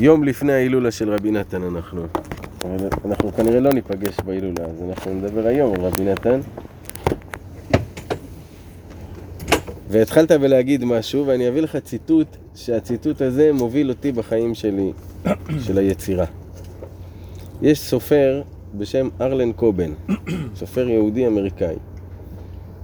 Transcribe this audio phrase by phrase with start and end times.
[0.00, 2.06] יום לפני ההילולה של רבי נתן אנחנו.
[2.64, 6.40] אבל אנחנו כנראה לא ניפגש בהילולה, אז אנחנו נדבר היום על רבי נתן.
[9.88, 14.92] והתחלת בלהגיד משהו, ואני אביא לך ציטוט, שהציטוט הזה מוביל אותי בחיים שלי,
[15.66, 16.24] של היצירה.
[17.62, 18.42] יש סופר
[18.74, 19.92] בשם ארלן קובן,
[20.58, 21.76] סופר יהודי אמריקאי,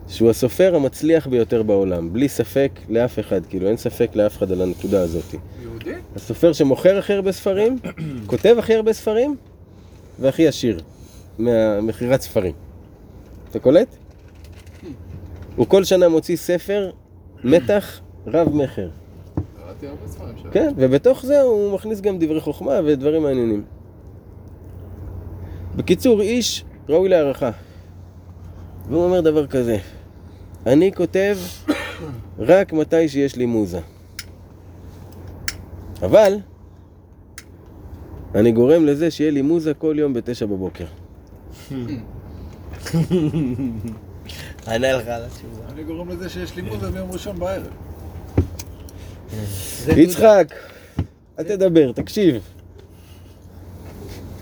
[0.08, 4.62] שהוא הסופר המצליח ביותר בעולם, בלי ספק לאף אחד, כאילו אין ספק לאף אחד על
[4.62, 5.34] הנקודה הזאת.
[5.74, 6.00] יהודי?
[6.16, 7.78] הסופר שמוכר הכי הרבה ספרים,
[8.26, 9.36] כותב הכי הרבה ספרים,
[10.20, 10.80] והכי עשיר
[11.38, 12.52] מהמכירת ספרים.
[13.50, 13.96] אתה קולט?
[15.56, 16.90] הוא כל שנה מוציא ספר
[17.44, 18.88] מתח רב מכר.
[19.58, 20.52] קראתי הרבה ספרים שלו.
[20.52, 23.64] כן, ובתוך זה הוא מכניס גם דברי חוכמה ודברים מעניינים.
[25.76, 27.50] בקיצור, איש ראוי להערכה.
[28.88, 29.76] והוא אומר דבר כזה,
[30.66, 31.36] אני כותב
[32.38, 33.80] רק מתי שיש לי מוזה.
[36.04, 36.38] אבל
[38.34, 40.84] אני גורם לזה שיהיה לי מוזה כל יום בתשע בבוקר.
[44.66, 45.72] ענה לך על התשובה.
[45.72, 47.66] אני גורם לזה שיש לי מוזה ביום ראשון בערב.
[49.96, 50.54] יצחק,
[51.38, 52.42] אל תדבר, תקשיב.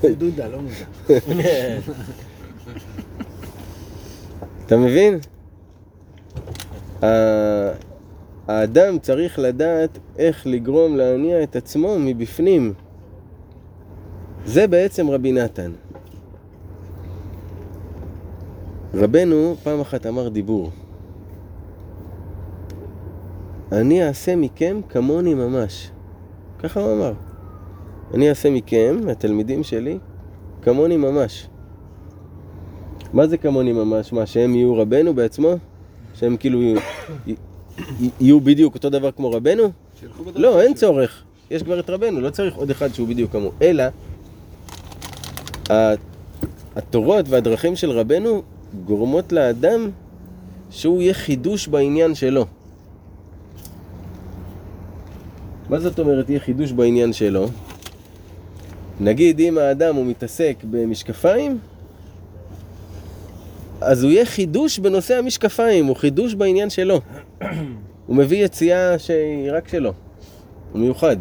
[0.03, 0.75] דודה, דודה, לא מודה.
[4.67, 5.19] אתה מבין?
[8.53, 12.73] האדם צריך לדעת איך לגרום להניע את עצמו מבפנים.
[14.45, 15.73] זה בעצם רבי נתן.
[18.95, 20.71] רבנו פעם אחת אמר דיבור.
[23.73, 25.91] אני אעשה מכם כמוני ממש.
[26.59, 27.13] ככה הוא אמר.
[28.15, 29.99] אני אעשה מכם, התלמידים שלי,
[30.63, 31.49] כמוני ממש.
[33.13, 34.13] מה זה כמוני ממש?
[34.13, 35.55] מה, שהם יהיו רבנו בעצמו?
[36.15, 36.61] שהם כאילו
[38.21, 39.71] יהיו בדיוק אותו דבר כמו רבנו?
[40.35, 40.75] לא, אין.
[40.75, 41.23] צורך.
[41.51, 43.53] יש כבר את רבנו, לא צריך עוד אחד שהוא בדיוק כמוהו.
[43.63, 43.85] אלא,
[46.77, 48.43] התורות והדרכים של רבנו
[48.85, 49.91] גורמות לאדם
[50.71, 52.47] שהוא יהיה חידוש בעניין שלו.
[55.69, 57.49] מה זאת אומרת יהיה חידוש בעניין שלו?
[59.01, 61.59] נגיד אם האדם הוא מתעסק במשקפיים,
[63.85, 67.01] אז הוא יהיה חידוש בנושא המשקפיים, הוא חידוש בעניין שלו.
[68.07, 69.93] הוא מביא יציאה שהיא רק שלו,
[70.73, 71.17] הוא מיוחד.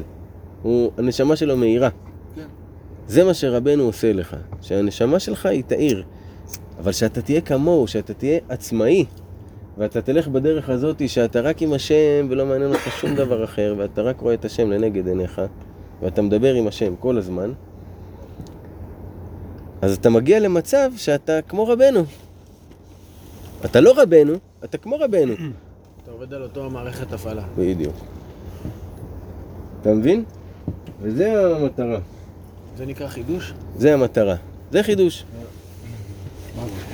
[0.61, 1.89] הוא, הנשמה שלו מאירה.
[2.35, 2.41] כן.
[3.07, 6.03] זה מה שרבנו עושה לך, שהנשמה שלך היא תאיר.
[6.79, 9.05] אבל שאתה תהיה כמוהו, שאתה תהיה עצמאי,
[9.77, 14.01] ואתה תלך בדרך הזאת שאתה רק עם השם ולא מעניין אותך שום דבר אחר, ואתה
[14.01, 15.41] רק רואה את השם לנגד עיניך,
[16.01, 17.51] ואתה מדבר עם השם כל הזמן,
[19.81, 22.03] אז אתה מגיע למצב שאתה כמו רבנו.
[23.65, 24.33] אתה לא רבנו,
[24.63, 25.33] אתה כמו רבנו.
[26.03, 27.43] אתה עובד על אותו המערכת הפעלה.
[27.57, 27.95] בדיוק.
[29.81, 30.23] אתה מבין?
[31.01, 31.99] וזה המטרה.
[32.77, 33.53] זה נקרא חידוש?
[33.77, 34.35] זה המטרה.
[34.71, 35.23] זה חידוש.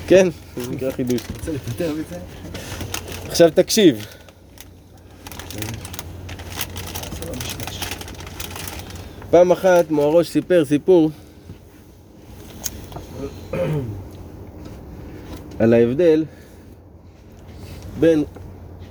[0.08, 0.28] כן,
[0.58, 1.22] זה נקרא חידוש.
[1.38, 2.18] רוצה לפטר מזה?
[3.28, 4.06] עכשיו תקשיב.
[9.30, 11.10] פעם אחת מוהראש סיפר סיפור
[15.60, 16.26] על ההבדל
[18.00, 18.24] בין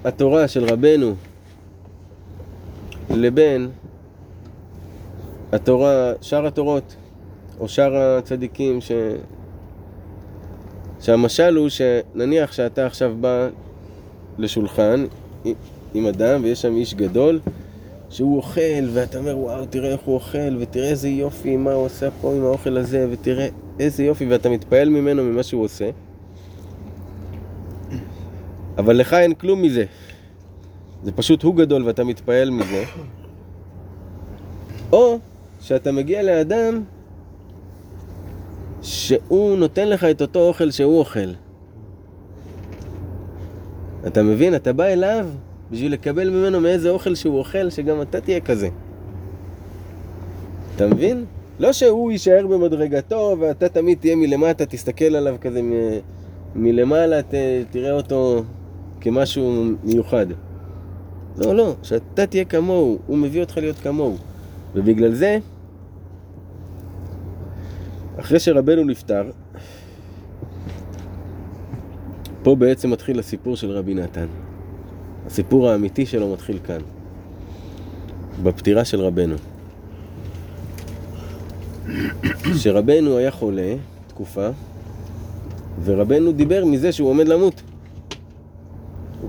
[0.05, 1.15] התורה של רבנו
[3.11, 3.69] לבין
[5.53, 6.97] התורה, שאר התורות,
[7.61, 8.93] או שאר הצדיקים, ש...
[11.01, 13.49] שהמשל הוא שנניח שאתה עכשיו בא
[14.39, 15.07] לשולחן
[15.95, 17.41] עם אדם ויש שם איש גדול
[18.11, 22.09] שהוא אוכל ואתה אומר וואו תראה איך הוא אוכל ותראה איזה יופי מה הוא עושה
[22.11, 23.49] פה עם האוכל הזה ותראה
[23.81, 25.91] איזה יופי ואתה מתפעל ממנו ממה שהוא עושה
[28.79, 29.85] אבל לך אין כלום מזה
[31.03, 32.85] זה פשוט הוא גדול ואתה מתפעל מזה
[34.93, 35.19] או
[35.61, 36.83] שאתה מגיע לאדם
[38.83, 41.31] שהוא נותן לך את אותו אוכל שהוא אוכל
[44.07, 44.55] אתה מבין?
[44.55, 45.27] אתה בא אליו
[45.71, 48.69] בשביל לקבל ממנו מאיזה אוכל שהוא אוכל, שגם אתה תהיה כזה.
[50.77, 51.25] אתה מבין?
[51.59, 55.73] לא שהוא יישאר במדרגתו ואתה תמיד תהיה מלמטה, תסתכל עליו כזה מ...
[56.55, 57.35] מלמעלה, ת...
[57.71, 58.43] תראה אותו
[59.07, 60.27] כמשהו מיוחד.
[61.39, 64.17] לא, לא, שאתה תהיה כמוהו, הוא מביא אותך להיות כמוהו.
[64.75, 65.39] ובגלל זה,
[68.17, 69.31] אחרי שרבנו נפטר,
[72.43, 74.27] פה בעצם מתחיל הסיפור של רבי נתן.
[75.27, 76.81] הסיפור האמיתי שלו מתחיל כאן,
[78.43, 79.37] בפטירה של רבנו.
[82.63, 83.75] שרבנו היה חולה
[84.07, 84.49] תקופה,
[85.85, 87.63] ורבנו דיבר מזה שהוא עומד למות.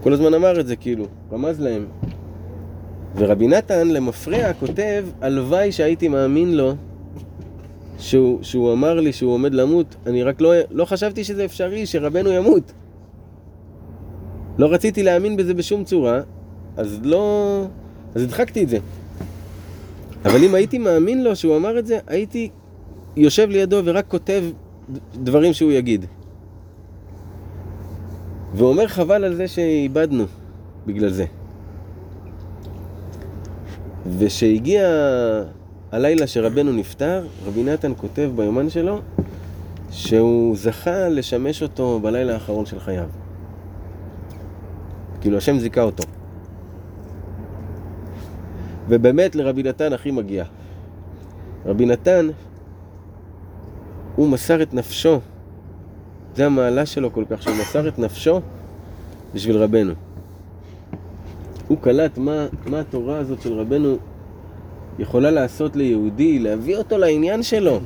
[0.07, 1.85] כל הזמן אמר את זה, כאילו, רמז להם.
[3.15, 6.73] ורבי נתן למפרע כותב, הלוואי שהייתי מאמין לו
[7.99, 12.29] שהוא, שהוא אמר לי שהוא עומד למות, אני רק לא, לא חשבתי שזה אפשרי שרבנו
[12.29, 12.71] ימות.
[14.57, 16.21] לא רציתי להאמין בזה בשום צורה,
[16.77, 17.63] אז לא...
[18.15, 18.77] אז הדחקתי את זה.
[20.25, 22.49] אבל אם הייתי מאמין לו שהוא אמר את זה, הייתי
[23.15, 24.43] יושב לידו ורק כותב
[25.13, 26.05] דברים שהוא יגיד.
[28.53, 30.25] והוא אומר חבל על זה שאיבדנו
[30.85, 31.25] בגלל זה.
[34.17, 34.87] ושהגיע
[35.91, 39.01] הלילה שרבנו נפטר, רבי נתן כותב ביומן שלו
[39.91, 43.07] שהוא זכה לשמש אותו בלילה האחרון של חייו.
[45.21, 46.03] כאילו השם זיכה אותו.
[48.89, 50.45] ובאמת לרבי נתן הכי מגיע.
[51.65, 52.27] רבי נתן,
[54.15, 55.19] הוא מסר את נפשו,
[56.37, 58.41] זה המעלה שלו כל כך, שהוא מסר את נפשו
[59.33, 59.93] בשביל רבנו.
[61.67, 63.97] הוא קלט מה, מה התורה הזאת של רבנו
[64.99, 67.79] יכולה לעשות ליהודי, להביא אותו לעניין שלו.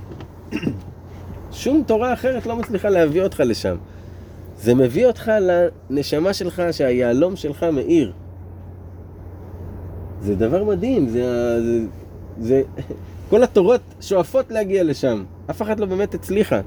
[1.51, 3.75] שום תורה אחרת לא מצליחה להביא אותך לשם.
[4.57, 5.31] זה מביא אותך
[5.89, 8.13] לנשמה שלך, שהיהלום שלך מאיר.
[10.21, 11.21] זה דבר מדהים, זה,
[11.61, 11.85] זה,
[12.39, 12.61] זה...
[13.29, 15.23] כל התורות שואפות להגיע לשם.
[15.49, 16.61] אף אחת לא באמת הצליחה.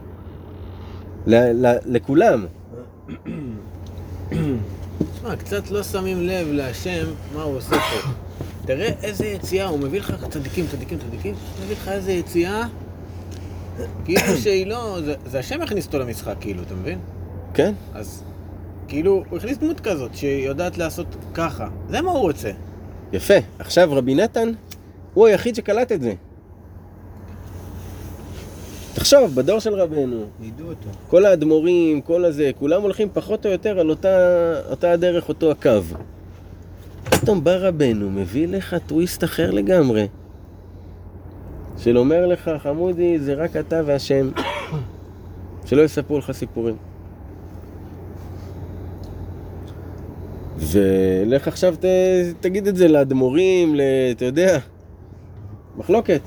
[1.27, 2.47] ל, ל, לכולם.
[5.15, 7.05] תשמע, קצת לא שמים לב להשם
[7.35, 8.09] מה הוא עושה פה.
[8.67, 11.35] תראה איזה יציאה, הוא מביא לך צדיקים, צדיקים, צדיקים,
[11.65, 12.67] מביא לך איזה יציאה,
[14.05, 14.99] כאילו שהיא לא...
[15.05, 16.99] זה, זה השם הכניס אותו למשחק, כאילו, אתה מבין?
[17.55, 17.75] כן?
[17.95, 18.23] אז
[18.89, 21.69] כאילו, הוא הכניס דמות כזאת, שיודעת לעשות ככה.
[21.89, 22.51] זה מה הוא רוצה.
[23.13, 23.35] יפה.
[23.59, 24.53] עכשיו רבי נתן
[25.15, 26.15] הוא היחיד שקלט את זה.
[28.95, 30.25] תחשוב, בדור של רבנו.
[31.09, 34.17] כל האדמו"רים, כל הזה, כולם הולכים פחות או יותר על אותה,
[34.71, 35.71] אותה הדרך, אותו הקו.
[37.05, 40.07] פתאום בא רבנו, מביא לך טוויסט אחר לגמרי.
[41.79, 44.31] של אומר לך, חמודי, זה רק אתה והשם.
[45.67, 46.77] שלא יספרו לך סיפורים.
[50.59, 51.85] ולך עכשיו ת,
[52.41, 53.77] תגיד את זה לאדמו"רים.
[54.17, 54.59] אתה יודע,
[55.77, 56.21] מחלוקת.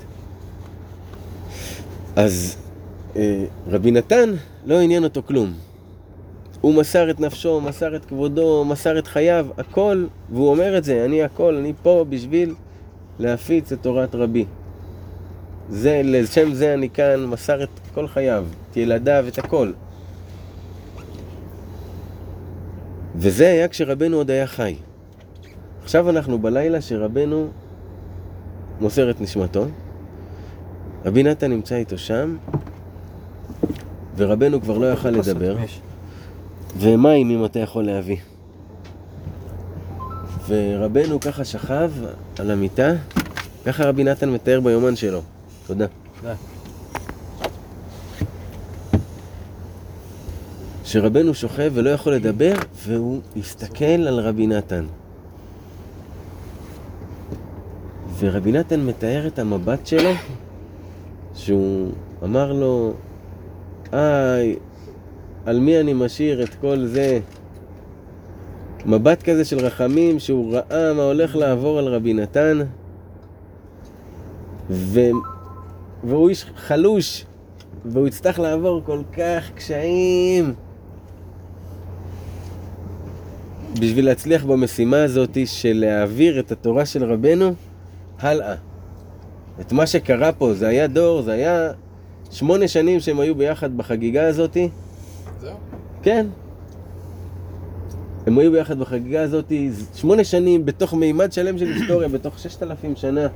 [2.18, 2.56] אז
[3.16, 4.30] אה, רבי נתן,
[4.66, 5.52] לא עניין אותו כלום.
[6.60, 11.04] הוא מסר את נפשו, מסר את כבודו, מסר את חייו, הכל, והוא אומר את זה,
[11.04, 12.54] אני הכל, אני פה בשביל
[13.18, 14.44] להפיץ את תורת רבי.
[15.70, 19.72] זה, לשם זה אני כאן, מסר את כל חייו, את ילדיו, את הכל.
[23.16, 24.74] וזה היה כשרבנו עוד היה חי.
[25.82, 27.48] עכשיו אנחנו בלילה שרבנו
[28.80, 29.66] מוסר את נשמתו.
[31.04, 32.36] רבי נתן נמצא איתו שם,
[34.16, 35.56] ורבנו כבר לא יכל לדבר.
[36.78, 38.16] ומים אם אתה יכול להביא.
[40.48, 41.90] ורבנו ככה שכב
[42.38, 42.92] על המיטה,
[43.64, 45.20] ככה רבי נתן מתאר ביומן שלו.
[45.66, 45.86] תודה.
[46.20, 46.34] תודה.
[50.84, 52.54] שרבנו שוכב ולא יכול לדבר,
[52.86, 54.86] והוא הסתכל על רבי נתן.
[58.18, 60.10] ורבי נתן מתאר את המבט שלו,
[61.38, 61.90] שהוא
[62.24, 62.92] אמר לו,
[63.92, 64.56] איי,
[65.46, 67.20] על מי אני משאיר את כל זה?
[68.86, 72.58] מבט כזה של רחמים, שהוא ראה מה הולך לעבור על רבי נתן,
[74.70, 75.00] ו...
[76.04, 77.24] והוא איש חלוש,
[77.84, 80.54] והוא יצטרך לעבור כל כך קשיים.
[83.80, 87.54] בשביל להצליח במשימה הזאת של להעביר את התורה של רבנו
[88.18, 88.67] הלאה.
[89.60, 91.72] את מה שקרה פה, זה היה דור, זה היה
[92.30, 94.56] שמונה שנים שהם היו ביחד בחגיגה הזאת.
[95.40, 95.56] זהו.
[96.02, 96.26] כן.
[98.26, 99.52] הם היו ביחד בחגיגה הזאת
[99.94, 103.26] שמונה שנים בתוך מימד שלם של היסטוריה, בתוך ששת אלפים שנה.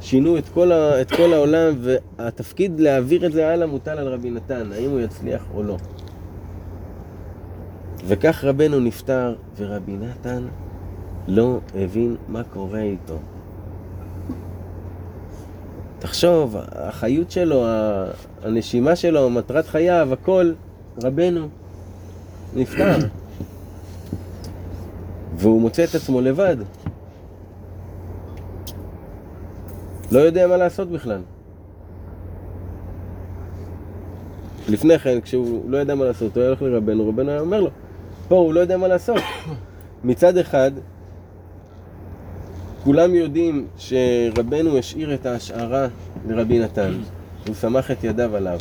[0.00, 4.30] שינו את כל, ה, את כל העולם, והתפקיד להעביר את זה הלאה מוטל על רבי
[4.30, 5.76] נתן, האם הוא יצליח או לא.
[8.06, 10.46] וכך רבנו נפטר, ורבי נתן
[11.28, 13.18] לא הבין מה קורה איתו.
[16.00, 17.66] תחשוב, החיות שלו,
[18.42, 20.52] הנשימה שלו, מטרת חייו, הכל,
[21.02, 21.48] רבנו
[22.54, 22.96] נפטר.
[25.36, 26.56] והוא מוצא את עצמו לבד.
[30.12, 31.20] לא יודע מה לעשות בכלל.
[34.68, 37.70] לפני כן, כשהוא לא ידע מה לעשות, הוא היה הולך לרבנו, רבנו היה אומר לו,
[38.28, 39.22] פה הוא לא יודע מה לעשות.
[40.04, 40.70] מצד אחד,
[42.84, 45.88] כולם יודעים שרבנו השאיר את ההשערה
[46.28, 46.92] לרבי נתן,
[47.46, 48.58] הוא סמך את ידיו עליו.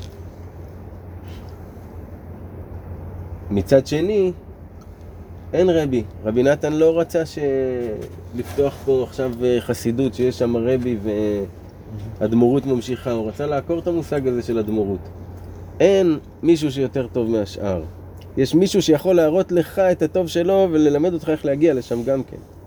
[3.51, 4.31] מצד שני,
[5.53, 6.03] אין רבי.
[6.23, 7.39] רבי נתן לא רצה ש...
[8.35, 10.97] לפתוח פה עכשיו אה, חסידות שיש שם רבי
[12.19, 15.09] והדמורות ממשיכה, הוא רצה לעקור את המושג הזה של הדמורות.
[15.79, 17.83] אין מישהו שיותר טוב מהשאר.
[18.37, 22.58] יש מישהו שיכול להראות לך את הטוב שלו וללמד אותך איך להגיע לשם גם כן.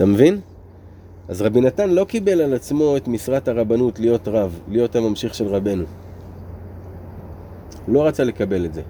[0.00, 0.40] אתה מבין?
[1.28, 5.46] אז רבי נתן לא קיבל על עצמו את משרת הרבנות להיות רב, להיות הממשיך של
[5.46, 5.84] רבנו.
[7.88, 8.82] לא רצה לקבל את זה.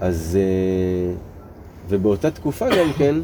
[0.00, 0.38] אז...
[0.40, 1.14] אה,
[1.88, 3.14] ובאותה תקופה גם כן.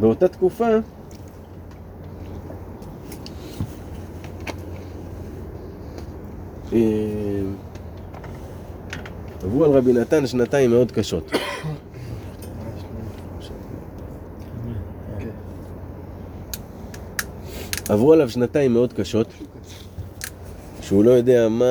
[0.00, 0.68] באותה תקופה
[9.42, 11.30] עברו על רבי נתן שנתיים מאוד קשות.
[17.88, 19.26] עברו עליו שנתיים מאוד קשות,
[20.80, 21.64] שהוא לא יודע מה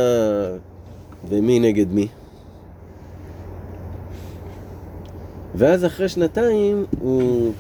[1.30, 2.08] ומי נגד מי.
[5.56, 7.54] ואז אחרי שנתיים הוא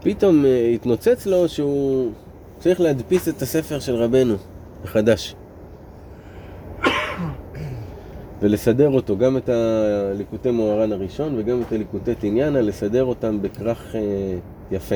[0.00, 2.10] פתאום אה, התנוצץ לו שהוא
[2.58, 4.34] צריך להדפיס את הספר של רבנו
[4.84, 5.34] מחדש.
[8.42, 14.00] ולסדר אותו, גם את הליקוטי מוהר"ן הראשון וגם את הליקוטי תניאנה, לסדר אותם בכרך אה,
[14.70, 14.94] יפה.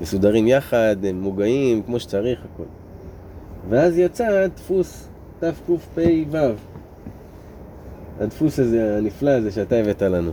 [0.00, 2.64] מסודרים יחד, הם מוגעים כמו שצריך, הכל.
[3.68, 5.08] ואז יצא דפוס
[5.40, 6.38] תקפ"ו.
[8.20, 10.30] הדפוס הזה, הנפלא הזה שאתה הבאת לנו.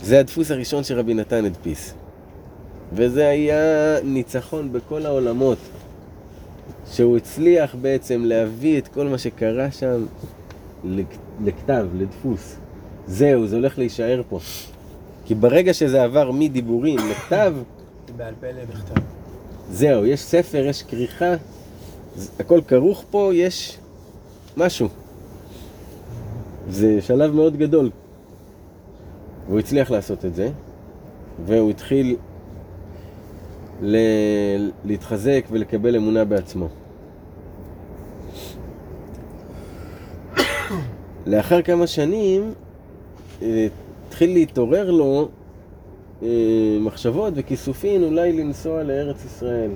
[0.00, 1.94] זה הדפוס הראשון שרבי נתן הדפיס.
[2.92, 5.58] וזה היה ניצחון בכל העולמות.
[6.86, 10.04] שהוא הצליח בעצם להביא את כל מה שקרה שם
[11.44, 12.56] לכתב, לדפוס.
[13.06, 14.38] זהו, זה הולך להישאר פה.
[15.24, 17.54] כי ברגע שזה עבר מדיבורים לכתב,
[18.16, 19.00] בעל פה למכתב.
[19.70, 21.34] זהו, יש ספר, יש כריכה,
[22.40, 23.78] הכל כרוך פה, יש
[24.56, 24.88] משהו.
[26.70, 27.90] זה שלב מאוד גדול.
[29.48, 30.50] והוא הצליח לעשות את זה,
[31.46, 32.16] והוא התחיל
[33.82, 36.68] ל- להתחזק ולקבל אמונה בעצמו.
[41.26, 42.52] לאחר כמה שנים
[43.42, 43.66] אה,
[44.08, 45.28] התחיל להתעורר לו
[46.22, 46.28] אה,
[46.80, 49.70] מחשבות וכיסופים אולי לנסוע לארץ ישראל.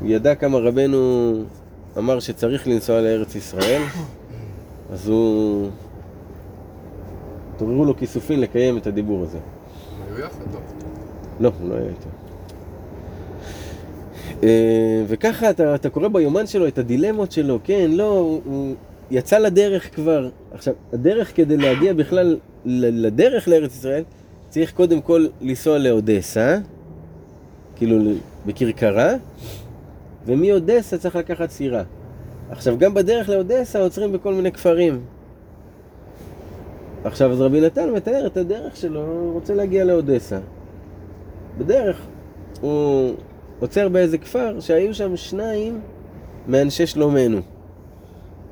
[0.00, 1.32] הוא ידע כמה רבנו
[1.98, 3.82] אמר שצריך לנסוע לארץ ישראל,
[4.92, 5.68] אז הוא...
[7.54, 9.38] התעוררו לו כיסופים לקיים את הדיבור הזה.
[9.38, 10.60] הם היו יחד, לא?
[11.40, 12.17] לא, הוא לא היה איתו.
[14.42, 18.74] אה, וככה אתה, אתה קורא ביומן שלו את הדילמות שלו, כן, לא, הוא,
[19.10, 20.28] יצא לדרך כבר.
[20.52, 24.02] עכשיו, הדרך כדי להגיע בכלל לדרך לארץ ישראל,
[24.48, 26.58] צריך קודם כל לנסוע לאודסה,
[27.76, 28.12] כאילו
[28.46, 29.14] בכרכרה,
[30.26, 31.82] ומאודסה צריך לקחת סירה.
[32.50, 35.00] עכשיו, גם בדרך לאודסה עוצרים בכל מיני כפרים.
[37.04, 40.38] עכשיו, אז רבי נתן מתאר את הדרך שלו, הוא רוצה להגיע לאודסה.
[41.58, 42.06] בדרך
[42.60, 43.14] הוא
[43.60, 45.80] עוצר באיזה כפר שהיו שם שניים
[46.48, 47.40] מאנשי שלומנו.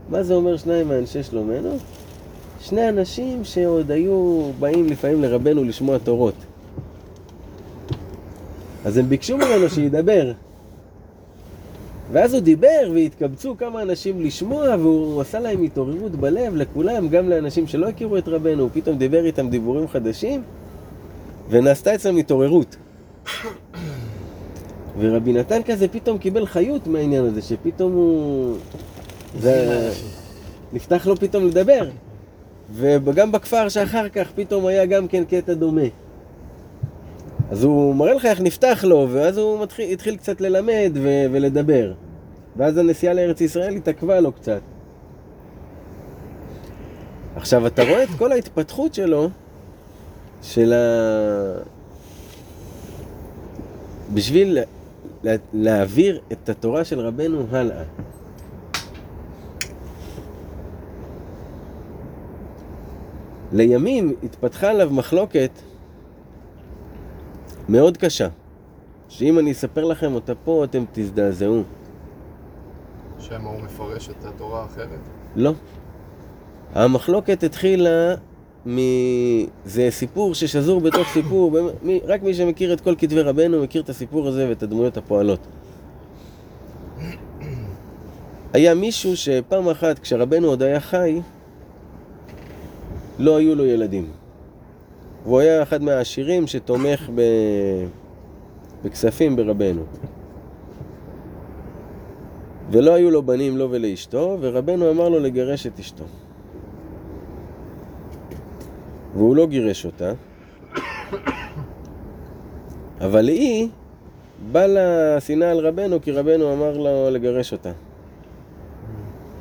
[0.08, 1.76] מה זה אומר שניים מאנשי שלומנו?
[2.60, 6.34] שני אנשים שעוד היו באים לפעמים לרבנו לשמוע תורות.
[8.84, 10.32] אז הם ביקשו ממנו שידבר.
[12.12, 17.66] ואז הוא דיבר והתקבצו כמה אנשים לשמוע והוא עשה להם התעוררות בלב לכולם, גם לאנשים
[17.66, 20.42] שלא הכירו את רבנו, הוא פתאום דיבר איתם דיבורים חדשים
[21.50, 22.76] ונעשתה אצלם התעוררות.
[24.98, 28.56] ורבי נתן כזה פתאום קיבל חיות מהעניין הזה, שפתאום הוא...
[29.40, 29.90] זה...
[30.72, 31.88] נפתח לו פתאום לדבר.
[32.74, 35.82] וגם בכפר שאחר כך פתאום היה גם כן קטע דומה.
[37.50, 41.92] אז הוא מראה לך איך נפתח לו, ואז הוא מתחיל, התחיל קצת ללמד ו- ולדבר.
[42.56, 44.60] ואז הנסיעה לארץ ישראל התעכבה לו קצת.
[47.36, 49.28] עכשיו, אתה רואה את כל ההתפתחות שלו,
[50.42, 50.76] של ה...
[54.14, 54.58] בשביל
[55.52, 57.82] להעביר את התורה של רבנו הלאה.
[63.52, 65.50] לימים התפתחה עליו מחלוקת
[67.68, 68.28] מאוד קשה,
[69.08, 71.62] שאם אני אספר לכם אותה פה אתם תזדעזעו.
[73.18, 75.00] שמא הוא מפרש את התורה האחרת?
[75.36, 75.52] לא.
[76.74, 78.14] המחלוקת התחילה
[78.66, 78.78] מ...
[79.64, 83.88] זה סיפור ששזור בתוך סיפור, באמת, רק מי שמכיר את כל כתבי רבנו מכיר את
[83.88, 85.40] הסיפור הזה ואת הדמויות הפועלות.
[88.52, 91.20] היה מישהו שפעם אחת כשרבנו עוד היה חי,
[93.18, 94.08] לא היו לו ילדים.
[95.24, 97.20] והוא היה אחד מהעשירים שתומך ב...
[98.84, 99.82] בכספים ברבנו.
[102.70, 106.04] ולא היו לו בנים לו ולאשתו, ורבנו אמר לו לגרש את אשתו.
[109.16, 110.12] והוא לא גירש אותה,
[113.00, 113.68] אבל היא,
[114.52, 117.72] בא לה שנאה על רבנו, כי רבנו אמר לו לגרש אותה.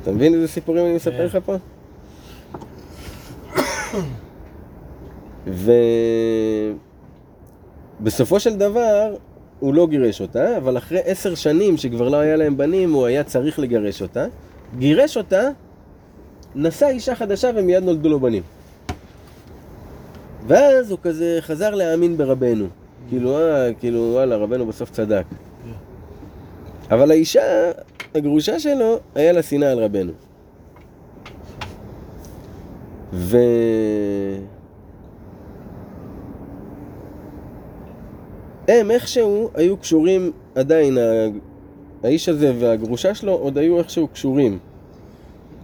[0.02, 1.56] אתה מבין איזה סיפורים אני מספר לך פה?
[8.00, 9.14] ובסופו של דבר
[9.60, 13.24] הוא לא גירש אותה, אבל אחרי עשר שנים שכבר לא היה להם בנים, הוא היה
[13.24, 14.26] צריך לגרש אותה.
[14.78, 15.48] גירש אותה,
[16.54, 18.42] נשא אישה חדשה ומיד נולדו לו בנים.
[20.46, 22.66] ואז הוא כזה חזר להאמין ברבנו.
[23.08, 25.24] כאילו, אה, כאילו, וואלה, רבנו בסוף צדק.
[26.90, 27.70] אבל האישה,
[28.14, 30.12] הגרושה שלו, היה לה שנאה על רבנו.
[33.12, 33.36] ו...
[38.68, 40.98] הם איכשהו היו קשורים עדיין,
[42.04, 44.58] האיש הזה והגרושה שלו עוד היו איכשהו קשורים.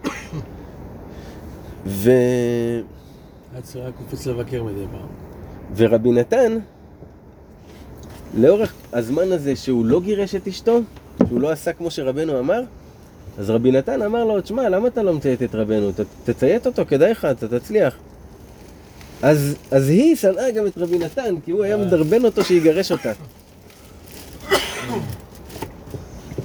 [1.87, 2.11] ו...
[3.75, 5.07] היה קופץ לבקר מדי פעם.
[5.77, 6.59] ורבי נתן,
[8.35, 10.81] לאורך הזמן הזה שהוא לא גירש את אשתו,
[11.29, 12.63] שהוא לא עשה כמו שרבנו אמר,
[13.39, 15.93] אז רבי נתן אמר לו, תשמע, למה אתה לא מציית את רבנו?
[15.93, 17.97] ת, תציית אותו, כדאי לך, אתה תצליח.
[19.23, 23.13] אז, אז היא שנאה גם את רבי נתן, כי הוא היה מדרבן אותו שיגרש אותה.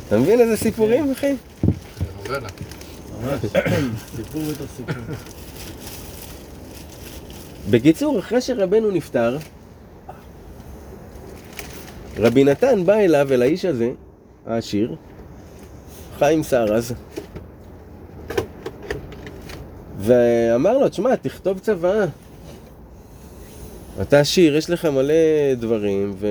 [0.07, 1.35] אתה מבין איזה סיפורים, אחי?
[2.17, 2.47] נובלה.
[3.21, 3.39] ממש.
[4.15, 4.95] סיפור בתוך סיפור.
[7.69, 9.37] בקיצור, אחרי שרבנו נפטר,
[12.17, 13.91] רבי נתן בא אליו, אל האיש הזה,
[14.45, 14.95] העשיר,
[16.19, 16.93] חיים סערז,
[19.99, 22.05] ואמר לו, תשמע, תכתוב צוואה.
[24.01, 25.13] אתה עשיר, יש לך מלא
[25.59, 26.27] דברים, ו...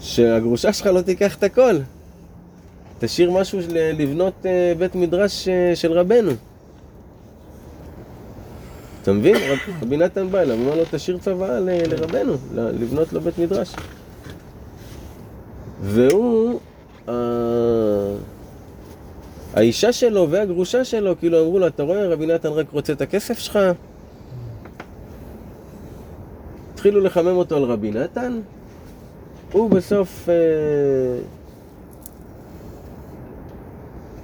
[0.00, 1.78] שהגרושה שלך לא תיקח את הכל.
[2.98, 6.32] תשאיר משהו לבנות אה, בית מדרש אה, של רבנו.
[9.02, 9.36] אתה מבין?
[9.36, 13.74] רב- רבי נתן בא אליו, אמר לו, תשאיר צוואה לרבנו, לבנות לו בית מדרש.
[15.82, 16.60] והוא,
[19.54, 23.38] האישה שלו והגרושה שלו, כאילו אמרו לו, אתה רואה, רבי נתן רק רוצה את הכסף
[23.38, 23.58] שלך?
[26.74, 28.40] התחילו לחמם אותו על רבי נתן,
[29.52, 30.34] הוא בסוף אה,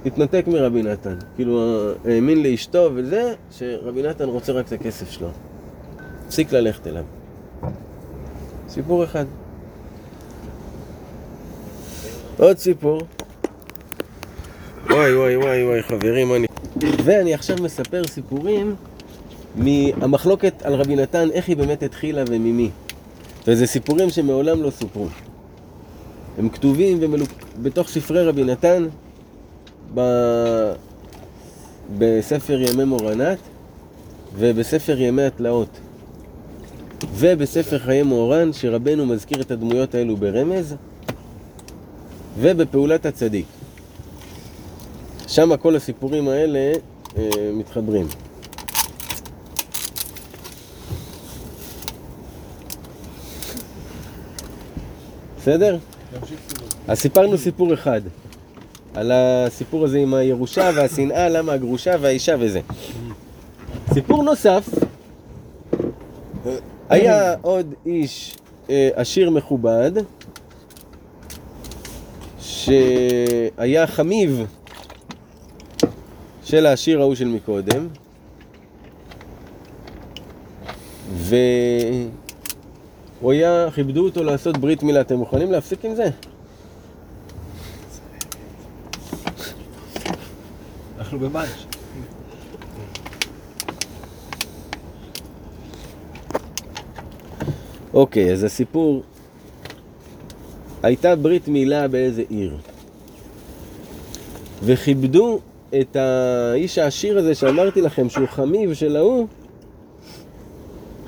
[0.05, 1.15] התנתק מרבי נתן.
[1.35, 1.61] כאילו,
[2.05, 5.29] האמין לאשתו וזה, שרבי נתן רוצה רק את הכסף שלו.
[6.27, 7.03] הפסיק ללכת אליו.
[8.69, 9.25] סיפור אחד.
[12.37, 13.01] עוד סיפור.
[14.89, 16.47] וואי וואי וואי וואי חברים, אני...
[17.03, 18.75] ואני עכשיו מספר סיפורים
[19.55, 22.69] מהמחלוקת על רבי נתן, איך היא באמת התחילה וממי.
[23.47, 25.07] וזה סיפורים שמעולם לא סופרו.
[26.37, 27.29] הם כתובים ומלוק...
[27.61, 28.87] בתוך ספרי רבי נתן,
[29.95, 30.01] ב...
[31.97, 33.37] בספר ימי מורנת
[34.35, 35.79] ובספר ימי התלאות
[37.13, 40.75] ובספר חיי מוהר"ן שרבנו מזכיר את הדמויות האלו ברמז
[42.39, 43.45] ובפעולת הצדיק.
[45.27, 46.73] שם כל הסיפורים האלה
[47.17, 48.07] אה, מתחברים.
[55.37, 55.77] בסדר?
[56.87, 58.01] אז סיפרנו סיפור אחד.
[58.93, 62.61] על הסיפור הזה עם הירושה והשנאה, למה הגרושה והאישה וזה.
[63.93, 64.69] סיפור נוסף,
[66.89, 68.37] היה עוד איש
[68.69, 69.91] אה, עשיר מכובד,
[72.39, 74.45] שהיה חמיב
[76.43, 77.87] של העשיר ההוא של מקודם,
[81.11, 82.11] והוא
[83.31, 85.01] היה, כיבדו אותו לעשות ברית מילה.
[85.01, 86.09] אתם מוכנים להפסיק עם זה?
[91.09, 91.65] אנחנו בבאנץ'.
[97.93, 99.03] אוקיי, אז הסיפור...
[100.83, 102.57] הייתה ברית מילה באיזה עיר.
[104.63, 105.39] וכיבדו
[105.81, 109.27] את האיש העשיר הזה שאמרתי לכם שהוא חמיב של ההוא,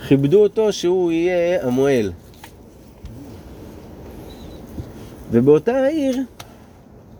[0.07, 2.11] כיבדו אותו שהוא יהיה המוהל.
[5.31, 6.17] ובאותה העיר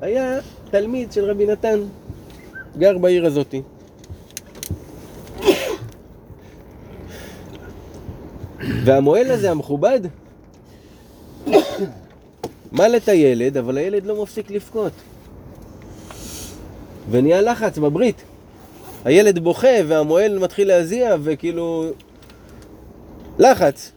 [0.02, 0.40] היה
[0.72, 1.80] תלמיד של רבי נתן,
[2.78, 3.62] גר בעיר הזאתי.
[8.86, 10.00] והמוהל הזה, המכובד,
[12.72, 14.92] מל את הילד, אבל הילד לא מפסיק לבכות.
[17.12, 18.22] ונהיה לחץ בברית.
[19.06, 21.86] הילד בוכה והמוהל מתחיל להזיע, וכאילו
[23.40, 23.92] לחץ.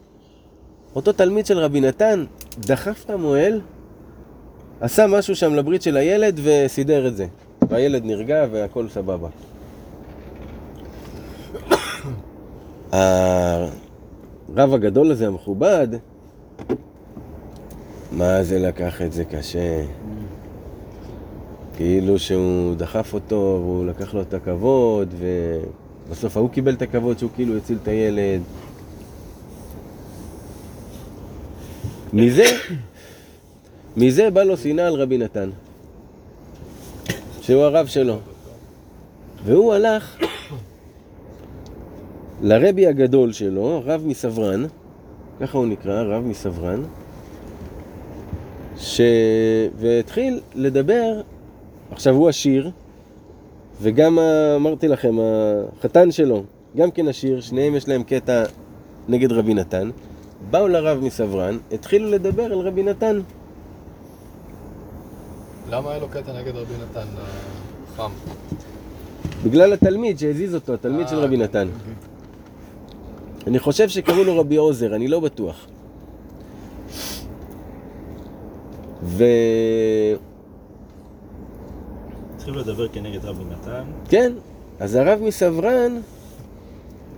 [0.96, 2.24] אותו תלמיד של רבי נתן
[2.58, 3.60] דחף את המוהל,
[4.80, 7.26] עשה משהו שם לברית של הילד וסידר את זה.
[7.68, 9.28] והילד נרגע והכל סבבה.
[12.92, 15.88] הרב הגדול הזה, המכובד,
[18.12, 19.84] מה זה לקח את זה קשה?
[21.76, 25.14] כאילו שהוא דחף אותו והוא לקח לו את הכבוד
[26.08, 28.40] ובסוף ההוא קיבל את הכבוד שהוא כאילו הציל את הילד.
[32.12, 32.44] מזה,
[33.96, 35.50] מזה בא לו שנאה על רבי נתן,
[37.46, 38.18] שהוא הרב שלו.
[39.44, 40.18] והוא הלך
[42.42, 44.64] לרבי הגדול שלו, רב מסברן,
[45.40, 46.82] ככה הוא נקרא, רב מסברן,
[48.76, 49.00] ש...
[49.76, 51.20] והתחיל לדבר,
[51.90, 52.70] עכשיו הוא עשיר,
[53.80, 54.18] וגם
[54.56, 55.16] אמרתי לכם,
[55.78, 56.42] החתן שלו,
[56.76, 58.44] גם כן עשיר, שניהם יש להם קטע
[59.08, 59.90] נגד רבי נתן.
[60.50, 63.20] באו לרב מסברן, התחילו לדבר על רבי נתן.
[65.74, 67.24] למה היה לו קטע נגד רבי נתן אה,
[67.96, 68.10] חם?
[69.44, 71.68] בגלל התלמיד שהזיז אותו, התלמיד של אה, רבי נתן.
[73.46, 75.66] אני חושב שקראו לו רבי עוזר, אני לא בטוח.
[79.02, 79.24] ו...
[82.36, 83.82] התחילו לדבר כנגד רבי נתן.
[84.08, 84.32] כן,
[84.80, 86.00] אז הרב מסברן,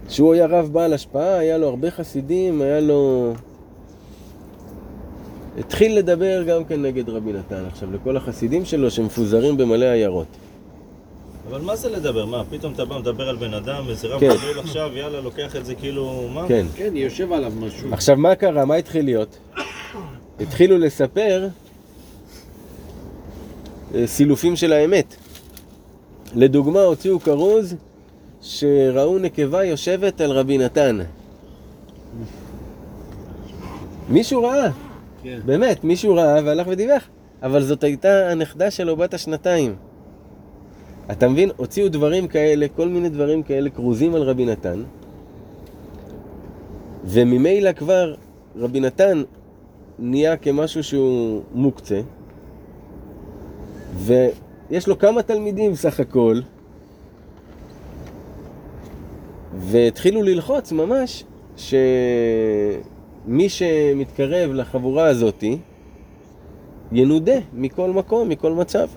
[0.08, 3.32] שהוא היה רב בעל השפעה, היה לו הרבה חסידים, היה לו...
[5.58, 10.26] התחיל לדבר גם כן נגד רבי נתן עכשיו לכל החסידים שלו שמפוזרים במלא עיירות.
[11.50, 12.26] אבל מה זה לדבר?
[12.26, 14.28] מה, פתאום אתה בא מדבר על בן אדם, איזה רב כן.
[14.28, 16.48] גדול עכשיו, יאללה, לוקח את זה כאילו, מה?
[16.48, 16.66] כן.
[16.76, 17.88] כן, יושב עליו משהו.
[17.92, 18.64] עכשיו מה קרה?
[18.64, 19.38] מה התחיל להיות?
[20.40, 21.48] התחילו לספר
[23.94, 25.16] אה, סילופים של האמת.
[26.34, 27.74] לדוגמה, הוציאו כרוז
[28.42, 30.98] שראו נקבה יושבת על רבי נתן.
[34.08, 34.70] מישהו ראה,
[35.26, 35.40] כן.
[35.44, 37.08] באמת, מישהו ראה והלך ודיווח,
[37.42, 39.74] אבל זאת הייתה הנכדה שלו בת השנתיים.
[41.10, 41.50] אתה מבין?
[41.56, 44.82] הוציאו דברים כאלה, כל מיני דברים כאלה כרוזים על רבי נתן,
[47.04, 48.14] וממילא כבר
[48.56, 49.22] רבי נתן
[49.98, 52.00] נהיה כמשהו שהוא מוקצה,
[53.96, 56.40] ויש לו כמה תלמידים סך הכל,
[59.58, 61.24] והתחילו ללחוץ ממש
[63.26, 65.58] שמי שמתקרב לחבורה הזאתי
[66.92, 68.88] ינודה מכל מקום, מכל מצב.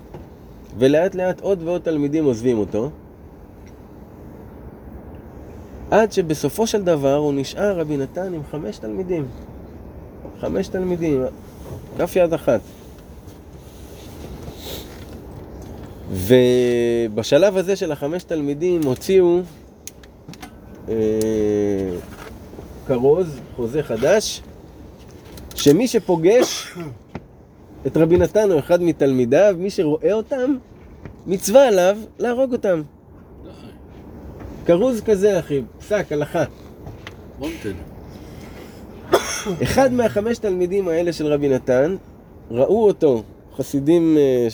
[0.78, 2.90] ולאט לאט עוד ועוד תלמידים עוזבים אותו,
[5.90, 9.26] עד שבסופו של דבר הוא נשאר רבי נתן עם חמש תלמידים.
[10.40, 11.22] חמש תלמידים,
[11.98, 12.60] כף יד אחת.
[16.10, 19.40] ובשלב הזה של החמש תלמידים הוציאו
[20.88, 20.94] אה,
[22.90, 24.42] כרוז, חוזה חדש,
[25.54, 26.74] שמי שפוגש
[27.86, 30.56] את רבי נתן או אחד מתלמידיו, מי שרואה אותם,
[31.26, 32.82] מצווה עליו להרוג אותם.
[34.66, 36.44] כרוז כזה, אחי, פסק, הלכה.
[37.38, 37.72] וונטד.
[39.62, 41.96] אחד מהחמש תלמידים האלה של רבי נתן,
[42.50, 43.22] ראו אותו,
[43.56, 44.48] חסידים אה,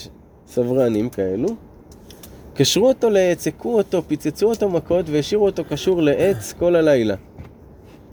[0.49, 1.49] סברנים כאלו,
[2.55, 7.15] קשרו אותו לעץ, הכו אותו, פיצצו אותו מכות והשאירו אותו קשור לעץ כל הלילה.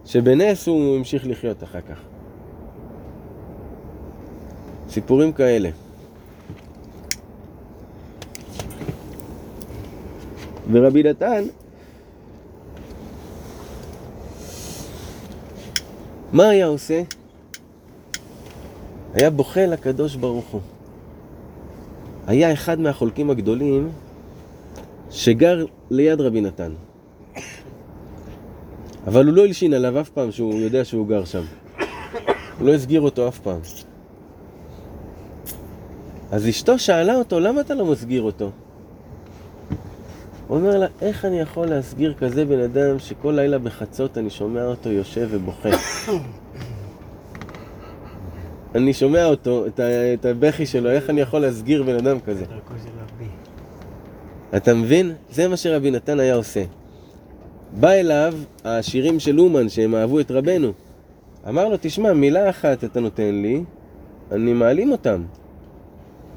[0.06, 2.00] שבנס הוא המשיך לחיות אחר כך.
[4.89, 5.70] סיפורים כאלה.
[10.72, 11.44] ורבי נתן,
[16.32, 17.04] מה היה עושה?
[19.13, 20.62] היה בוכה לקדוש ברוך הוא.
[22.28, 23.89] היה אחד מהחולקים הגדולים
[25.10, 26.74] שגר ליד רבי נתן.
[29.08, 31.44] אבל הוא לא הלשין עליו אף פעם שהוא יודע שהוא גר שם.
[32.60, 33.60] הוא לא הסגיר אותו אף פעם.
[36.32, 38.52] אז אשתו שאלה אותו, למה אתה לא מסגיר אותו?
[40.48, 44.66] הוא אומר לה, איך אני יכול להסגיר כזה בן אדם שכל לילה בחצות אני שומע
[44.66, 45.70] אותו יושב ובוכה?
[48.76, 52.46] אני שומע אותו, את, ה, את הבכי שלו, איך אני יכול להסגיר בן אדם כזה?
[54.58, 55.13] אתה מבין?
[55.32, 56.63] זה מה שרבי נתן היה עושה.
[57.80, 58.34] בא אליו
[58.64, 60.72] השירים של אומן שהם אהבו את רבנו.
[61.50, 63.64] אמר לו, תשמע, מילה אחת אתה נותן לי,
[64.32, 65.24] אני מעלים אותם.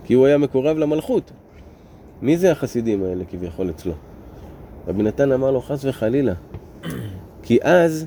[0.04, 1.30] כי הוא היה מקורב למלכות.
[2.22, 3.92] מי זה החסידים האלה כביכול אצלו?
[4.88, 6.32] רבי נתן אמר לו, חס וחלילה.
[7.42, 8.06] כי אז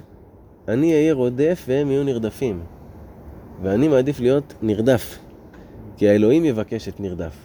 [0.68, 2.62] אני אהיה רודף והם יהיו נרדפים.
[3.62, 5.20] ואני מעדיף להיות נרדף.
[5.98, 7.36] כי האלוהים יבקש את נרדף.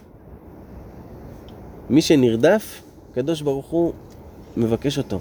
[1.89, 3.93] מי שנרדף, הקדוש ברוך הוא
[4.57, 5.19] מבקש אותו.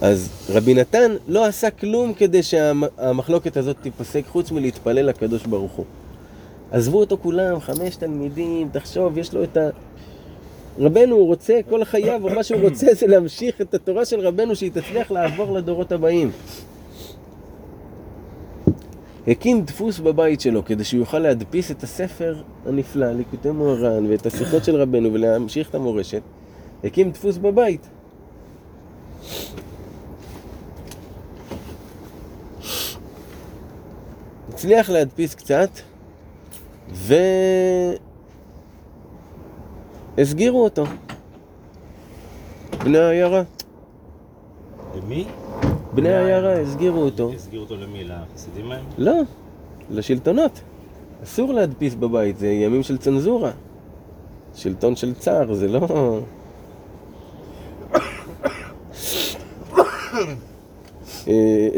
[0.00, 5.84] אז רבי נתן לא עשה כלום כדי שהמחלוקת הזאת תיפסק, חוץ מלהתפלל לקדוש ברוך הוא.
[6.70, 9.68] עזבו אותו כולם, חמש תלמידים, תחשוב, יש לו את ה...
[10.78, 14.70] רבנו הוא רוצה, כל חייו, מה שהוא רוצה זה להמשיך את התורה של רבנו, שהיא
[14.74, 16.30] תצליח לעבור לדורות הבאים.
[19.26, 24.64] הקים דפוס בבית שלו כדי שהוא יוכל להדפיס את הספר הנפלא, ליקוטי מוהר"ן, ואת השיחות
[24.64, 26.22] של רבנו ולהמשיך את המורשת.
[26.84, 27.88] הקים דפוס בבית.
[34.48, 35.70] הצליח להדפיס קצת,
[40.16, 40.84] והסגירו אותו.
[42.84, 43.42] בני העיירה.
[44.96, 45.24] למי?
[45.94, 47.32] בני העיירה הסגירו אותו.
[47.32, 48.04] הסגירו אותו למי?
[48.04, 48.82] לחסידים האלה?
[48.98, 49.20] לא,
[49.90, 50.60] לשלטונות.
[51.22, 53.50] אסור להדפיס בבית, זה ימים של צנזורה.
[54.54, 56.20] שלטון של צער, זה לא...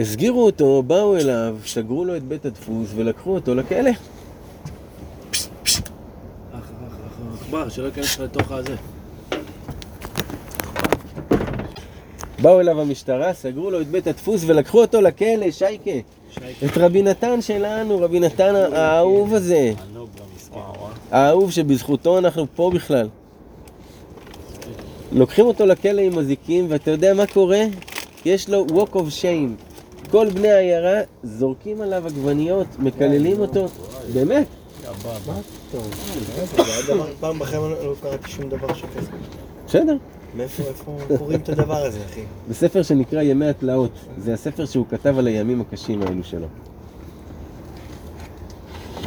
[0.00, 3.90] הסגירו אותו, באו אליו, סגרו לו את בית הדפוס ולקחו אותו לכלא.
[3.90, 3.96] אח,
[6.52, 6.92] אח, אח,
[7.34, 8.74] אח, עכבר, שלא ייכנס לך לתוך הזה.
[12.42, 15.90] באו אליו המשטרה, סגרו לו את בית הדפוס ולקחו אותו לכלא, שייקה.
[16.64, 19.72] את רבי נתן שלנו, רבי נתן האהוב הזה.
[21.10, 23.08] האהוב שבזכותו אנחנו פה בכלל.
[25.12, 27.64] לוקחים אותו לכלא עם אזיקים, ואתה יודע מה קורה?
[28.24, 29.72] יש לו walk of shame.
[30.10, 33.66] כל בני העיירה זורקים עליו עגבניות, מקללים אותו.
[34.14, 34.46] באמת.
[37.20, 39.10] פעם בחיים לא קראתי שום דבר שכזה.
[39.66, 39.96] בסדר.
[40.36, 42.20] מאיפה איפה קוראים את הדבר הזה, אחי?
[42.48, 43.90] בספר שנקרא ימי התלאות.
[44.18, 46.46] זה הספר שהוא כתב על הימים הקשים האלו שלו.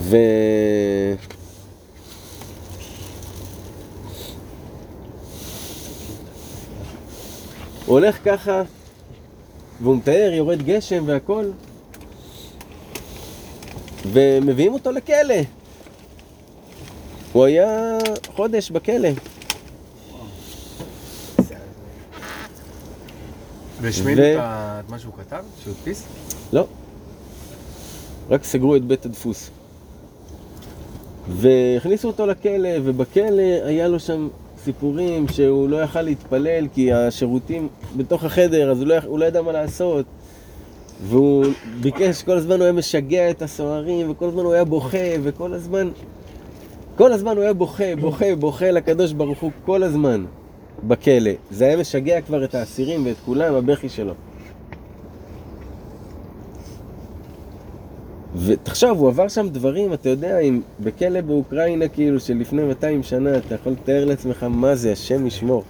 [0.02, 0.18] ו...
[7.86, 8.64] הוא הולך ככה,
[9.82, 11.46] והוא מתאר, יורד גשם והכל,
[14.12, 15.36] ומביאים אותו לכלא.
[17.34, 17.98] הוא היה
[18.36, 19.10] חודש בכלא.
[23.82, 25.44] והשמידו ו- את ה- את מה שהוא כתב?
[25.64, 26.04] שהוא הדפיס?
[26.54, 26.68] לא.
[28.30, 29.50] רק סגרו את בית הדפוס.
[31.30, 34.28] והכניסו אותו לכלא, ובכלא היה לו שם
[34.66, 39.42] סיפורים שהוא לא יכל להתפלל כי השירותים בתוך החדר, אז הוא לא, הוא לא ידע
[39.42, 40.06] מה לעשות.
[41.08, 41.46] והוא
[41.82, 45.90] ביקש, כל הזמן הוא היה משגע את הסוהרים, וכל הזמן הוא היה בוכה, וכל הזמן...
[46.96, 50.26] כל הזמן הוא היה בוכה, בוכה, בוכה לקדוש ברוך הוא, כל הזמן,
[50.84, 51.32] בכלא.
[51.52, 54.14] זה היה משגע כבר את האסירים ואת כולם, הבכי שלו.
[58.38, 63.56] ותחשוב, הוא עבר שם דברים, אתה יודע, אם בכלא באוקראינה, כאילו, שלפני 200 שנה, אתה
[63.56, 65.64] יכול לתאר לעצמך מה זה, השם ישמור.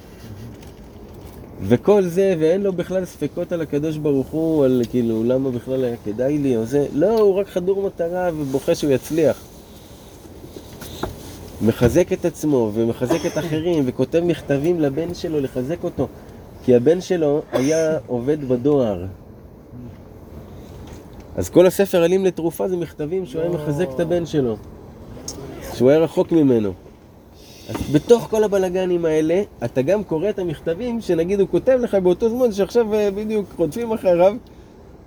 [1.61, 5.95] וכל זה, ואין לו בכלל ספקות על הקדוש ברוך הוא, על כאילו, למה בכלל היה
[6.05, 9.41] כדאי לי או זה, לא, הוא רק חדור מטרה ובוכה שהוא יצליח.
[11.61, 16.07] מחזק את עצמו ומחזק את אחרים וכותב מכתבים לבן שלו לחזק אותו
[16.65, 19.05] כי הבן שלו היה עובד בדואר
[21.35, 24.57] אז כל הספר עלים לתרופה זה מכתבים שהוא היה מחזק את הבן שלו
[25.73, 26.73] שהוא היה רחוק ממנו
[27.69, 32.29] אז בתוך כל הבלגנים האלה אתה גם קורא את המכתבים שנגיד הוא כותב לך באותו
[32.29, 34.35] זמן שעכשיו אה, בדיוק רודפים אחריו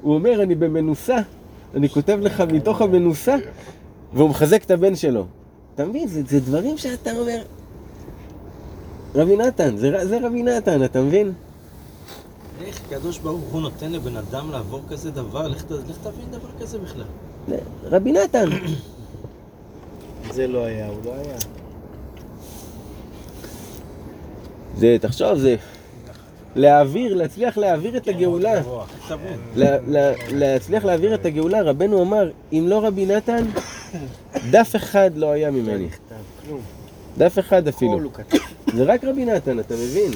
[0.02, 1.16] הוא אומר אני במנוסה
[1.74, 3.36] אני כותב לך מתוך המנוסה
[4.12, 5.26] והוא מחזק את הבן שלו
[5.78, 6.08] אתה מבין?
[6.08, 7.38] זה, זה דברים שאתה אומר...
[9.14, 11.32] רבי נתן, זה, זה רבי נתן, אתה מבין?
[12.68, 15.48] איך הקדוש ברוך הוא נותן לבן אדם לעבור כזה דבר?
[15.48, 15.62] לך
[16.02, 17.04] תבין דבר כזה בכלל.
[17.84, 18.48] רבי נתן.
[20.32, 21.36] זה לא היה, הוא לא היה.
[24.76, 25.56] זה, תחשוב, זה...
[26.56, 28.62] להעביר, להצליח להעביר את הגאולה.
[29.08, 29.38] תבין.
[29.56, 33.44] לה, לה, להצליח להעביר את הגאולה, רבנו אמר, אם לא רבי נתן,
[34.50, 35.88] דף אחד לא היה ממני.
[36.46, 36.60] כלום.
[37.18, 38.00] דף אחד אפילו.
[38.74, 40.10] זה רק רבי נתן, אתה מבין?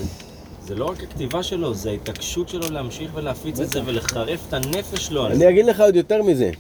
[0.67, 5.07] זה לא רק הכתיבה שלו, זה ההתעקשות שלו להמשיך ולהפיץ את זה ולחרף את הנפש
[5.07, 5.45] שלו על זה.
[5.45, 6.51] אני אגיד לך עוד יותר מזה.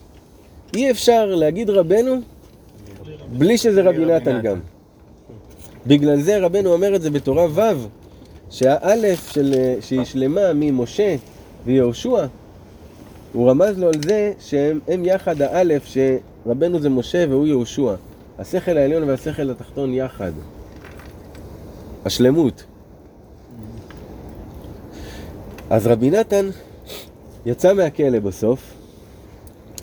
[0.74, 2.20] אי אפשר להגיד רבנו
[3.32, 4.60] בלי שזה רבי נתן גם.
[5.86, 7.86] בגלל זה רבנו אומר את זה בתורה ו',
[8.50, 11.16] שהאלף של, שהיא שלמה ממשה
[11.64, 12.26] ויהושע,
[13.32, 17.94] הוא רמז לו על זה שהם הם יחד האלף, שרבנו זה משה והוא יהושע.
[18.38, 20.32] השכל העליון והשכל התחתון יחד.
[22.04, 22.64] השלמות.
[25.72, 26.48] אז רבי נתן
[27.46, 28.74] יצא מהכלא בסוף,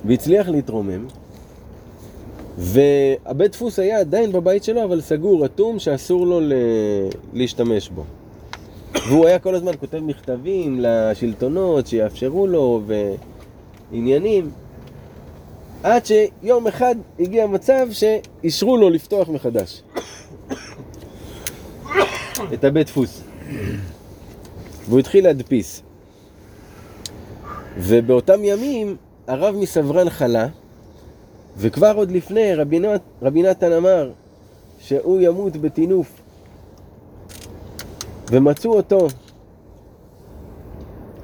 [0.05, 1.05] והצליח להתרומם,
[2.57, 6.53] והבית דפוס היה עדיין בבית שלו, אבל סגור, אטום, שאסור לו ל...
[7.33, 8.03] להשתמש בו.
[9.07, 12.81] והוא היה כל הזמן כותב מכתבים לשלטונות שיאפשרו לו
[13.91, 14.51] ועניינים,
[15.83, 19.81] עד שיום אחד הגיע מצב שאישרו לו לפתוח מחדש
[22.53, 23.21] את הבית דפוס.
[24.89, 25.83] והוא התחיל להדפיס.
[27.77, 28.97] ובאותם ימים
[29.27, 30.47] הרב מסברן חלה,
[31.57, 34.11] וכבר עוד לפני רבי, נת, רבי נתן אמר
[34.79, 36.21] שהוא ימות בטינוף.
[38.31, 39.07] ומצאו אותו,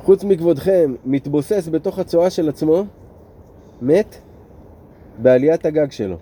[0.03, 2.83] חוץ מכבודכם, מתבוסס בתוך הצואה של עצמו,
[3.81, 4.15] מת
[5.17, 6.17] בעליית הגג שלו.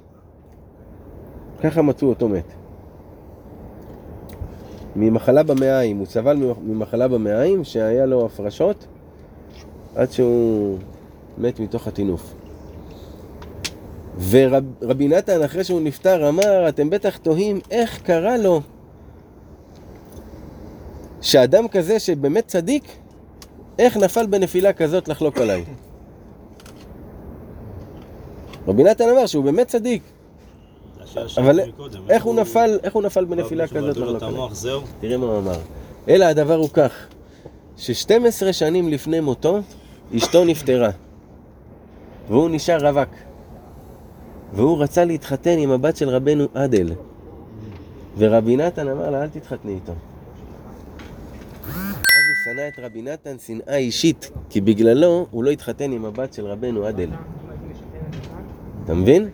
[1.63, 2.62] ככה מצאו אותו מת.
[4.95, 8.87] ממחלה במעיים, הוא סבל ממחלה במעיים שהיה לו הפרשות
[9.95, 10.77] עד שהוא
[11.37, 12.33] מת מתוך הטינוף.
[14.29, 18.61] ורבי נתן אחרי שהוא נפטר אמר, אתם בטח תוהים איך קרה לו
[21.21, 22.83] שאדם כזה שבאמת צדיק,
[23.79, 25.63] איך נפל בנפילה כזאת לחלוק עליי?
[28.67, 30.03] רבי נתן אמר שהוא באמת צדיק,
[31.37, 31.59] אבל
[32.09, 33.97] איך הוא נפל, איך הוא נפל בנפילה כזאת.
[34.99, 35.59] תראה מה הוא אמר.
[36.09, 36.91] אלא הדבר הוא כך,
[37.77, 39.59] ש-12 שנים לפני מותו,
[40.17, 40.89] אשתו נפטרה,
[42.29, 43.09] והוא נשאר רווק.
[44.53, 46.93] והוא רצה להתחתן עם הבת של רבנו עדל.
[48.17, 49.91] ורבי נתן אמר לה, אל תתחתני איתו.
[51.63, 56.33] אז הוא שנא את רבי נתן שנאה אישית, כי בגללו הוא לא התחתן עם הבת
[56.33, 57.09] של רבנו עדל.
[58.83, 59.29] אתה מבין?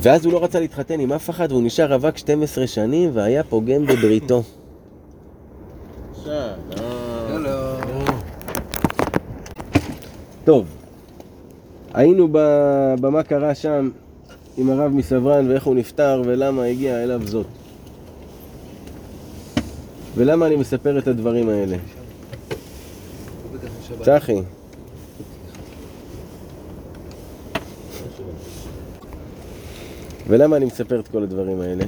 [0.00, 3.86] ואז הוא לא רצה להתחתן עם אף אחד, והוא נשאר רווק 12 שנים, והיה פוגם
[3.86, 4.42] בבריתו.
[10.44, 10.66] טוב,
[11.94, 12.28] היינו
[13.00, 13.90] במה קרה שם
[14.56, 17.46] עם הרב מסברן, ואיך הוא נפטר, ולמה הגיע אליו זאת.
[20.14, 21.76] ולמה אני מספר את הדברים האלה?
[24.02, 24.42] צחי.
[30.28, 31.84] ולמה אני מספר את כל הדברים האלה?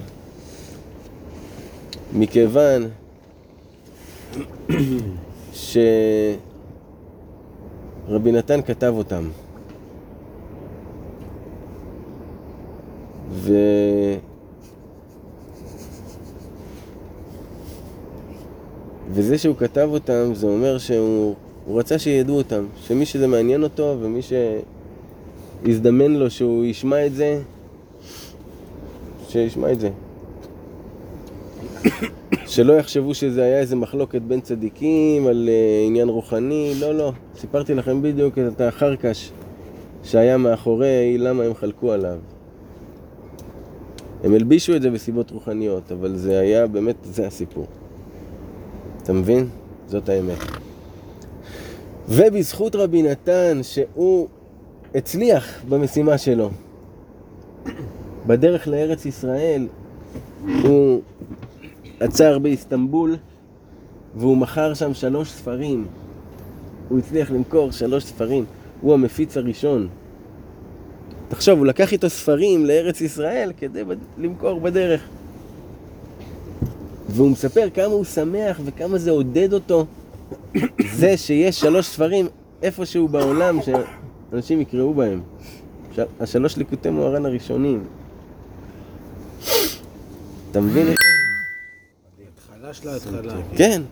[2.12, 2.88] מכיוון
[5.52, 6.32] שרבי
[8.32, 9.28] נתן כתב אותם.
[13.32, 13.54] ו...
[19.10, 21.34] וזה שהוא כתב אותם, זה אומר שהוא
[21.66, 24.20] הוא רצה שידעו אותם, שמי שזה מעניין אותו ומי
[25.64, 27.40] שיזדמן לו שהוא ישמע את זה,
[29.30, 29.90] שישמע את זה.
[32.46, 37.12] שלא יחשבו שזה היה איזה מחלוקת בין צדיקים על uh, עניין רוחני, לא, לא.
[37.36, 39.32] סיפרתי לכם בדיוק את החרקש
[40.04, 42.18] שהיה מאחורי למה הם חלקו עליו.
[44.24, 47.66] הם הלבישו את זה בסיבות רוחניות, אבל זה היה באמת, זה הסיפור.
[49.02, 49.48] אתה מבין?
[49.88, 50.38] זאת האמת.
[52.08, 54.28] ובזכות רבי נתן, שהוא
[54.94, 56.50] הצליח במשימה שלו,
[58.30, 59.66] בדרך לארץ ישראל,
[60.62, 61.02] הוא
[62.00, 63.16] עצר באיסטנבול
[64.16, 65.86] והוא מכר שם שלוש ספרים.
[66.88, 68.44] הוא הצליח למכור שלוש ספרים.
[68.80, 69.88] הוא המפיץ הראשון.
[71.28, 73.82] תחשוב, הוא לקח איתו ספרים לארץ ישראל כדי
[74.18, 75.08] למכור בדרך.
[77.08, 79.86] והוא מספר כמה הוא שמח וכמה זה עודד אותו
[81.00, 82.26] זה שיש שלוש ספרים
[82.62, 85.20] איפשהו בעולם שאנשים יקראו בהם.
[86.20, 87.84] השלוש ליקוטי מוהר"ן הראשונים.
[90.50, 90.86] אתה מבין?
[92.34, 93.34] התחלה של ההתחלה.
[93.56, 93.82] כן.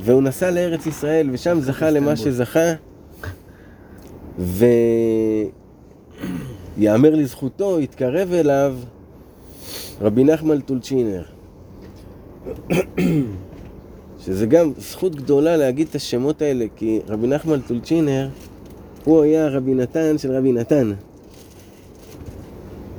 [0.00, 2.72] והוא נסע לארץ ישראל, ושם זכה למה שזכה,
[6.78, 8.76] ויאמר לזכותו, התקרב אליו
[10.00, 11.22] רבי נחמן טולצ'ינר.
[14.24, 18.28] שזה גם זכות גדולה להגיד את השמות האלה, כי רבי נחמן טולצ'ינר,
[19.04, 20.92] הוא היה רבי נתן של רבי נתן.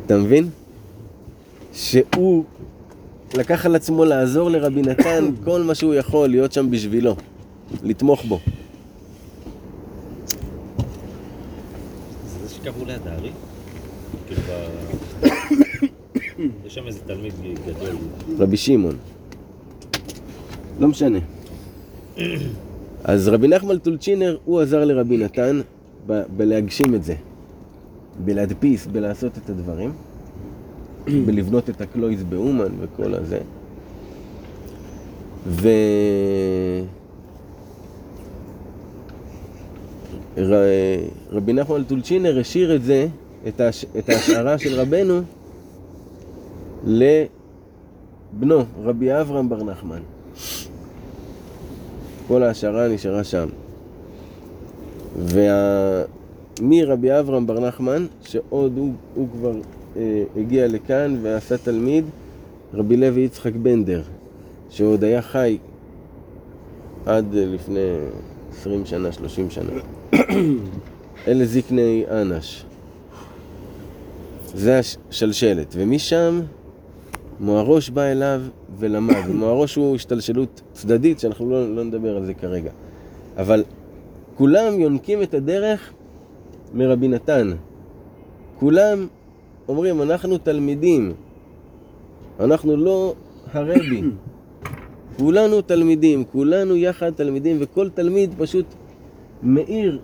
[0.06, 0.50] אתה מבין?
[1.78, 2.44] שהוא
[3.38, 7.16] לקח על עצמו לעזור לרבי נתן כל מה שהוא יכול, להיות שם בשבילו,
[7.84, 8.40] לתמוך בו.
[12.28, 13.32] זה זה שקראו ליד הארי?
[14.30, 14.68] ב...
[16.66, 17.34] יש שם איזה תלמיד
[17.68, 17.96] גדול.
[18.40, 18.96] רבי שמעון.
[20.80, 21.20] לא משנה.
[23.04, 25.62] אז רבי נחמן טולצ'ינר, הוא עזר לרבי נתן
[26.08, 27.16] ב- בלהגשים את זה.
[28.26, 29.92] בלהדפיס, בלעשות את הדברים.
[31.26, 33.40] בלבנות את הקלויז באומן וכל הזה.
[35.48, 35.70] ו...
[40.38, 40.54] ר...
[41.32, 43.08] רבי נחמן טולצ'ינר השאיר את זה,
[43.48, 43.86] את, ההש...
[43.98, 45.22] את ההשערה של רבנו,
[48.34, 50.02] בנו, רבי אברהם בר נחמן.
[52.28, 53.48] כל ההשערה נשארה שם.
[55.20, 56.04] וה...
[56.62, 59.52] מרבי אברהם בר נחמן, שעוד הוא, הוא כבר
[60.38, 62.06] הגיע לכאן ועשה תלמיד,
[62.74, 64.02] רבי לוי יצחק בנדר,
[64.70, 65.58] שעוד היה חי
[67.06, 67.80] עד אה, לפני
[68.52, 69.72] 20 שנה, 30 שנה.
[71.28, 72.66] אלה זקני אנש.
[74.54, 76.42] זה השלשלת, ומשם
[77.40, 78.42] מוהרוש בא אליו
[78.80, 79.28] ולמד.
[79.40, 82.72] מוהרוש הוא השתלשלות צדדית, שאנחנו לא, לא נדבר על זה כרגע.
[83.38, 83.64] אבל
[84.36, 85.94] כולם יונקים את הדרך
[86.74, 87.52] מרבי נתן.
[88.60, 89.08] כולם
[89.68, 91.14] אומרים, אנחנו תלמידים,
[92.40, 93.14] אנחנו לא
[93.52, 94.02] הרבי.
[95.18, 98.66] כולנו תלמידים, כולנו יחד תלמידים, וכל תלמיד פשוט
[99.44, 100.00] מאיר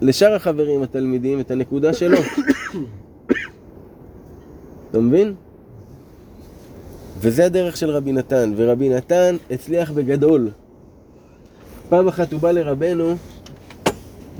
[0.00, 2.18] לשאר החברים התלמידים את הנקודה שלו.
[4.90, 5.34] אתה מבין?
[7.18, 10.50] וזה הדרך של רבי נתן, ורבי נתן הצליח בגדול.
[11.88, 13.14] פעם אחת הוא בא לרבנו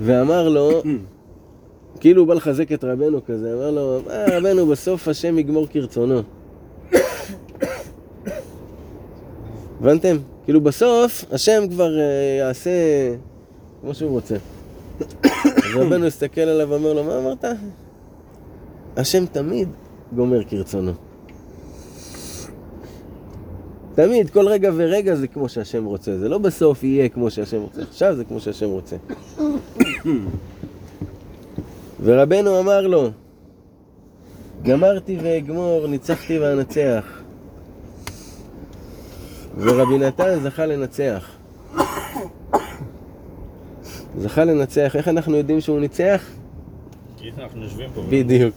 [0.01, 0.83] ואמר לו,
[2.01, 6.23] כאילו הוא בא לחזק את רבנו כזה, אמר לו, אה, רבנו, בסוף השם יגמור כרצונו.
[9.81, 10.17] הבנתם?
[10.45, 12.05] כאילו בסוף השם כבר אה,
[12.39, 12.71] יעשה
[13.81, 14.37] כמו שהוא רוצה.
[15.23, 17.45] אז רבנו הסתכל עליו ואומר לו, מה אמרת?
[18.97, 19.69] השם תמיד
[20.17, 20.93] גומר כרצונו.
[23.95, 27.83] תמיד, כל רגע ורגע זה כמו שהשם רוצה, זה לא בסוף יהיה כמו שהשם רוצה,
[27.83, 28.97] עכשיו זה כמו שהשם רוצה.
[32.07, 33.11] ורבנו אמר לו,
[34.63, 37.05] גמרתי ואגמור, ניצחתי ואנצח.
[39.59, 41.37] ורבי נתן זכה לנצח.
[44.19, 46.25] זכה לנצח, איך אנחנו יודעים שהוא ניצח?
[47.17, 48.03] כי אנחנו יושבים פה.
[48.11, 48.55] בדיוק.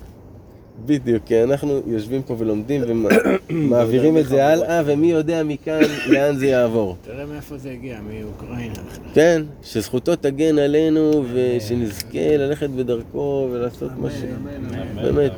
[0.86, 2.82] בדיוק, כי אנחנו יושבים פה ולומדים
[3.50, 6.98] ומעבירים את זה הלאה, ומי יודע מכאן לאן זה יעבור.
[7.02, 8.74] תראה מאיפה זה הגיע, מאוקראינה.
[9.14, 14.14] כן, שזכותו תגן עלינו ושנזכה ללכת בדרכו ולעשות מה ש...
[14.96, 15.32] באמת.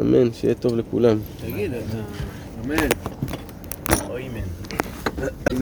[0.00, 0.32] אמן.
[0.32, 1.18] שיהיה טוב לכולם.
[1.40, 1.96] תגיד, אתה...
[2.64, 2.88] אמן.
[4.10, 5.26] אוי מן.